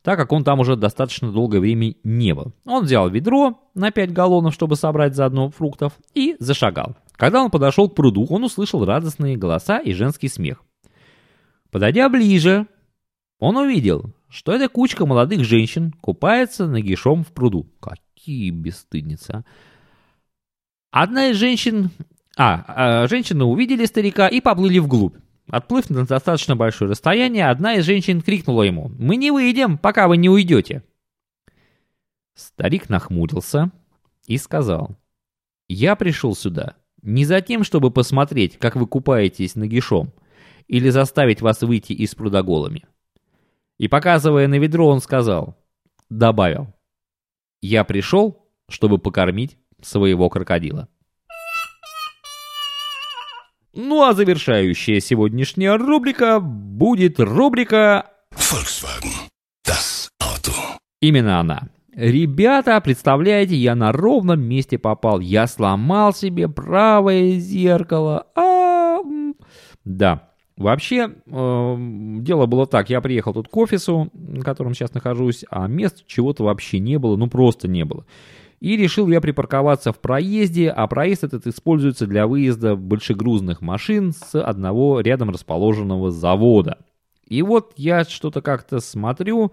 так 0.02 0.18
как 0.18 0.30
он 0.30 0.44
там 0.44 0.60
уже 0.60 0.76
достаточно 0.76 1.32
долгое 1.32 1.60
время 1.60 1.94
не 2.04 2.34
был. 2.34 2.52
Он 2.66 2.84
взял 2.84 3.08
ведро 3.08 3.58
на 3.74 3.90
5 3.90 4.12
галлонов, 4.12 4.52
чтобы 4.52 4.76
собрать 4.76 5.16
заодно 5.16 5.50
фруктов, 5.50 5.94
и 6.12 6.36
зашагал. 6.38 6.96
Когда 7.12 7.42
он 7.42 7.50
подошел 7.50 7.88
к 7.88 7.94
пруду, 7.94 8.26
он 8.28 8.44
услышал 8.44 8.84
радостные 8.84 9.38
голоса 9.38 9.78
и 9.78 9.94
женский 9.94 10.28
смех. 10.28 10.62
Подойдя 11.70 12.10
ближе, 12.10 12.66
он 13.38 13.56
увидел, 13.56 14.14
что 14.28 14.52
эта 14.52 14.68
кучка 14.68 15.06
молодых 15.06 15.44
женщин 15.44 15.92
купается 16.00 16.66
нагишом 16.66 17.24
в 17.24 17.32
пруду. 17.32 17.66
Какие 17.80 18.50
бесстыдницы, 18.50 19.30
а. 19.30 19.44
Одна 20.90 21.28
из 21.28 21.36
женщин... 21.36 21.90
А, 22.38 22.64
а, 23.02 23.08
женщины 23.08 23.44
увидели 23.44 23.84
старика 23.84 24.28
и 24.28 24.40
поплыли 24.40 24.78
вглубь. 24.78 25.16
Отплыв 25.48 25.90
на 25.90 26.06
достаточно 26.06 26.56
большое 26.56 26.90
расстояние, 26.90 27.48
одна 27.48 27.74
из 27.74 27.84
женщин 27.84 28.20
крикнула 28.20 28.62
ему 28.62 28.90
«Мы 28.98 29.16
не 29.16 29.30
выйдем, 29.30 29.78
пока 29.78 30.08
вы 30.08 30.16
не 30.16 30.28
уйдете». 30.28 30.82
Старик 32.34 32.88
нахмурился 32.88 33.70
и 34.26 34.38
сказал 34.38 34.96
«Я 35.68 35.96
пришел 35.96 36.34
сюда, 36.34 36.76
не 37.02 37.24
за 37.24 37.40
тем, 37.40 37.62
чтобы 37.62 37.90
посмотреть, 37.90 38.58
как 38.58 38.74
вы 38.76 38.86
купаетесь 38.86 39.54
нагишом, 39.54 40.12
или 40.66 40.88
заставить 40.88 41.42
вас 41.42 41.62
выйти 41.62 41.92
из 41.92 42.14
пруда 42.14 42.42
голыми. 42.42 42.84
И 43.78 43.88
показывая 43.88 44.48
на 44.48 44.58
ведро, 44.58 44.88
он 44.88 45.00
сказал, 45.00 45.56
добавил, 46.08 46.74
я 47.60 47.84
пришел, 47.84 48.48
чтобы 48.68 48.98
покормить 48.98 49.58
своего 49.82 50.28
крокодила. 50.30 50.88
Ну 53.74 54.02
а 54.02 54.14
завершающая 54.14 55.00
сегодняшняя 55.00 55.76
рубрика 55.76 56.40
будет 56.40 57.20
рубрика 57.20 58.10
Volkswagen. 58.32 59.28
Das 59.66 60.08
Auto. 60.22 60.52
Именно 61.00 61.40
она. 61.40 61.68
Ребята, 61.92 62.80
представляете, 62.80 63.54
я 63.56 63.74
на 63.74 63.92
ровном 63.92 64.40
месте 64.40 64.78
попал. 64.78 65.20
Я 65.20 65.46
сломал 65.46 66.14
себе 66.14 66.48
правое 66.48 67.38
зеркало. 67.38 68.26
А, 68.34 68.98
да. 69.84 70.30
Вообще, 70.56 71.10
э, 71.26 71.76
дело 71.78 72.46
было 72.46 72.66
так. 72.66 72.88
Я 72.88 73.02
приехал 73.02 73.34
тут 73.34 73.48
к 73.48 73.56
офису, 73.56 74.10
на 74.14 74.42
котором 74.42 74.74
сейчас 74.74 74.94
нахожусь, 74.94 75.44
а 75.50 75.66
мест 75.66 76.04
чего-то 76.06 76.44
вообще 76.44 76.78
не 76.78 76.98
было, 76.98 77.16
ну 77.16 77.28
просто 77.28 77.68
не 77.68 77.84
было. 77.84 78.06
И 78.60 78.78
решил 78.78 79.08
я 79.08 79.20
припарковаться 79.20 79.92
в 79.92 79.98
проезде, 79.98 80.70
а 80.70 80.86
проезд 80.86 81.24
этот 81.24 81.46
используется 81.46 82.06
для 82.06 82.26
выезда 82.26 82.74
большегрузных 82.74 83.60
машин 83.60 84.12
с 84.12 84.40
одного 84.40 85.00
рядом 85.00 85.28
расположенного 85.28 86.10
завода. 86.10 86.78
И 87.28 87.42
вот 87.42 87.74
я 87.76 88.04
что-то 88.04 88.40
как-то 88.40 88.80
смотрю, 88.80 89.52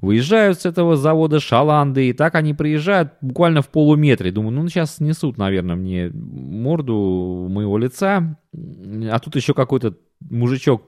Выезжают 0.00 0.58
с 0.58 0.66
этого 0.66 0.96
завода 0.96 1.40
шаланды, 1.40 2.08
и 2.08 2.12
так 2.14 2.34
они 2.34 2.54
приезжают 2.54 3.12
буквально 3.20 3.60
в 3.60 3.68
полуметре. 3.68 4.32
Думаю, 4.32 4.52
ну 4.52 4.68
сейчас 4.68 4.96
снесут, 4.96 5.36
наверное, 5.36 5.76
мне 5.76 6.10
морду 6.10 7.46
моего 7.50 7.76
лица. 7.76 8.38
А 8.54 9.18
тут 9.18 9.36
еще 9.36 9.52
какой-то 9.52 9.96
мужичок 10.20 10.84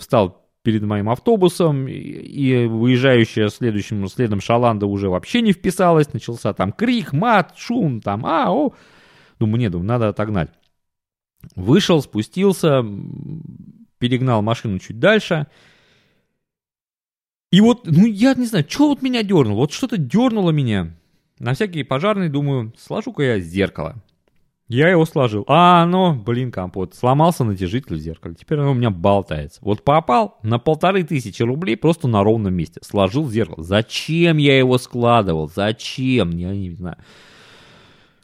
встал 0.00 0.48
перед 0.62 0.82
моим 0.82 1.08
автобусом, 1.08 1.86
и 1.86 2.66
выезжающая 2.66 3.48
следующим 3.48 4.04
следом 4.08 4.40
шаланда 4.40 4.86
уже 4.86 5.08
вообще 5.08 5.42
не 5.42 5.52
вписалась. 5.52 6.12
Начался 6.12 6.52
там 6.52 6.72
крик, 6.72 7.12
мат, 7.12 7.54
шум, 7.56 8.00
там, 8.00 8.26
а, 8.26 8.50
о. 8.50 8.74
Думаю, 9.38 9.60
нет, 9.60 9.70
думаю, 9.70 9.86
надо 9.86 10.08
отогнать. 10.08 10.50
Вышел, 11.54 12.02
спустился, 12.02 12.84
перегнал 13.98 14.42
машину 14.42 14.80
чуть 14.80 14.98
дальше– 14.98 15.46
и 17.56 17.60
вот, 17.62 17.86
ну 17.86 18.04
я 18.04 18.34
не 18.34 18.44
знаю, 18.44 18.66
что 18.68 18.88
вот 18.90 19.00
меня 19.00 19.22
дернуло? 19.22 19.60
Вот 19.60 19.72
что-то 19.72 19.96
дернуло 19.96 20.50
меня. 20.50 20.94
На 21.38 21.54
всякий 21.54 21.84
пожарный 21.84 22.28
думаю, 22.28 22.74
сложу-ка 22.76 23.22
я 23.22 23.40
зеркало. 23.40 23.96
Я 24.68 24.90
его 24.90 25.06
сложил. 25.06 25.42
А 25.48 25.82
оно, 25.82 26.14
блин, 26.14 26.52
компот, 26.52 26.94
сломался 26.94 27.44
натяжитель 27.44 27.96
в 27.96 27.98
зеркале. 27.98 28.34
Теперь 28.34 28.58
оно 28.58 28.72
у 28.72 28.74
меня 28.74 28.90
болтается. 28.90 29.58
Вот 29.62 29.84
попал 29.84 30.38
на 30.42 30.58
полторы 30.58 31.02
тысячи 31.02 31.42
рублей 31.42 31.78
просто 31.78 32.08
на 32.08 32.22
ровном 32.22 32.52
месте. 32.52 32.80
Сложил 32.82 33.26
зеркало. 33.26 33.64
Зачем 33.64 34.36
я 34.36 34.58
его 34.58 34.76
складывал? 34.76 35.48
Зачем? 35.48 36.32
Я 36.32 36.50
не 36.50 36.72
знаю. 36.72 36.98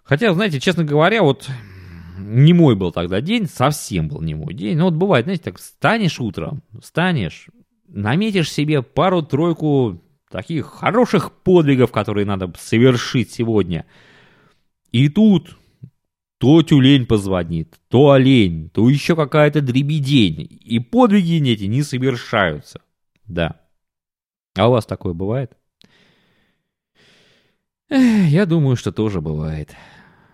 Хотя, 0.05 0.35
знаете, 0.35 0.61
честно 0.61 0.85
говоря, 0.85 1.23
вот 1.23 1.49
не 2.19 2.53
мой 2.53 2.77
был 2.77 2.93
тогда 2.93 3.23
день, 3.23 3.47
совсем 3.47 4.09
был 4.09 4.21
не 4.21 4.35
мой 4.35 4.53
день. 4.53 4.77
Ну 4.77 4.85
вот 4.85 4.95
бывает, 4.95 5.25
знаете, 5.25 5.45
так 5.45 5.59
встанешь 5.59 6.21
утром, 6.21 6.63
встанешь, 6.83 7.49
наметишь 7.93 8.51
себе 8.51 8.83
пару-тройку 8.83 10.03
таких 10.31 10.67
хороших 10.67 11.33
подвигов, 11.33 11.93
которые 11.93 12.27
надо 12.27 12.53
совершить 12.59 13.31
сегодня. 13.31 13.87
И 14.91 15.09
тут 15.09 15.57
то 16.39 16.63
тюлень 16.63 17.07
позвонит, 17.07 17.79
то 17.89 18.11
олень, 18.11 18.69
то 18.71 18.89
еще 18.89 19.15
какая-то 19.15 19.61
дребедень. 19.61 20.49
И 20.61 20.81
подвиги 20.81 21.51
эти 21.51 21.65
не 21.65 21.83
совершаются. 21.83 22.81
Да. 23.27 23.61
А 24.57 24.69
у 24.69 24.73
вас 24.73 24.85
такое 24.85 25.13
бывает? 25.13 25.57
Эх, 27.89 28.29
я 28.29 28.47
думаю, 28.47 28.77
что 28.77 28.91
тоже 28.91 29.21
бывает. 29.21 29.75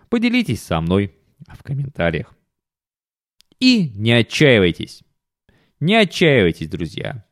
Поделитесь 0.09 0.63
со 0.63 0.81
мной 0.81 1.15
в 1.47 1.63
комментариях. 1.63 2.35
И 3.61 3.91
не 3.91 4.13
отчаивайтесь. 4.13 5.03
Не 5.81 5.97
отчаивайтесь, 5.97 6.69
друзья. 6.69 7.28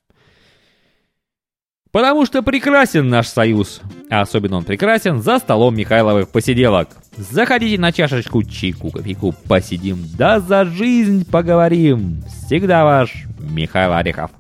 Потому 1.97 2.27
что 2.27 2.43
прекрасен 2.43 3.09
наш 3.09 3.27
союз. 3.27 3.81
А 4.11 4.21
особенно 4.21 4.59
он 4.59 4.65
прекрасен 4.65 5.23
за 5.23 5.39
столом 5.39 5.75
Михайловых 5.75 6.29
посиделок. 6.29 6.91
Заходите 7.17 7.81
на 7.81 7.91
чашечку 7.91 8.43
чайку, 8.43 8.91
кофейку, 8.91 9.35
посидим, 9.49 10.05
да 10.19 10.39
за 10.39 10.67
жизнь 10.67 11.25
поговорим. 11.25 12.23
Всегда 12.45 12.85
ваш 12.85 13.25
Михаил 13.39 13.95
Орехов. 13.95 14.31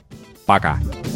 Пока. 0.45 0.77
Помните, 0.77 1.15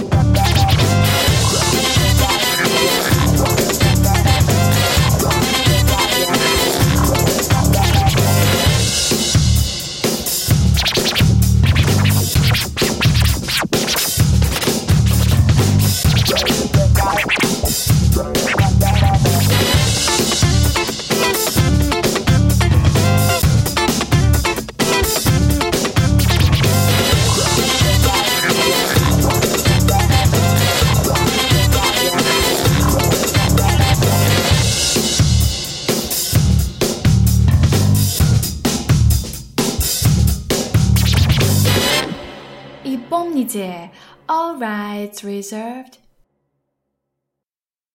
it's 45.11 45.25
reserved. 45.25 45.99